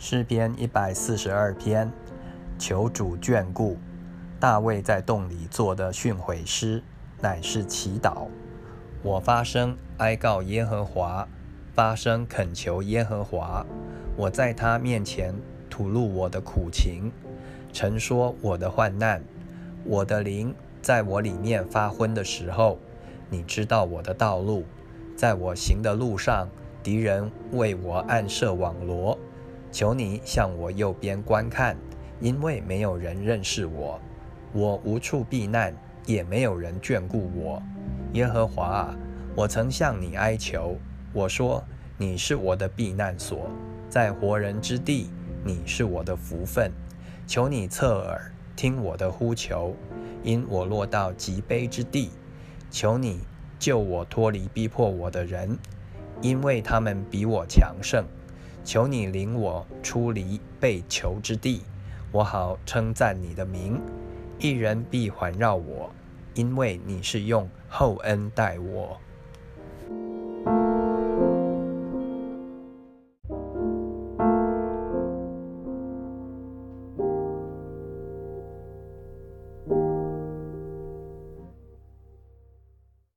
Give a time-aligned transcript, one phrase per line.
[0.00, 1.90] 诗篇一百四十二篇，
[2.56, 3.76] 求主眷顾。
[4.38, 6.84] 大卫在洞里做的训诲诗，
[7.20, 8.28] 乃是祈祷。
[9.02, 11.26] 我发声哀告耶和华，
[11.74, 13.66] 发声恳求耶和华。
[14.16, 15.34] 我在他面前
[15.68, 17.10] 吐露我的苦情，
[17.72, 19.20] 陈说我的患难。
[19.82, 22.78] 我的灵在我里面发昏的时候，
[23.28, 24.64] 你知道我的道路。
[25.16, 26.48] 在我行的路上，
[26.84, 29.18] 敌人为我暗设网罗。
[29.70, 31.76] 求你向我右边观看，
[32.20, 34.00] 因为没有人认识我，
[34.52, 35.74] 我无处避难，
[36.06, 37.62] 也没有人眷顾我。
[38.14, 38.96] 耶和华啊，
[39.36, 40.76] 我曾向你哀求，
[41.12, 41.62] 我说
[41.96, 43.50] 你是我的避难所，
[43.90, 45.10] 在活人之地，
[45.44, 46.72] 你是我的福分。
[47.26, 49.76] 求你侧耳听我的呼求，
[50.22, 52.10] 因我落到极悲之地。
[52.70, 53.20] 求你
[53.58, 55.58] 救我脱离逼迫我的人，
[56.22, 58.04] 因为他们比我强盛。
[58.68, 61.62] 求你领我出离被囚之地，
[62.12, 63.80] 我好称赞你的名。
[64.38, 65.90] 一人必环绕我，
[66.34, 69.00] 因为你是用厚恩待我。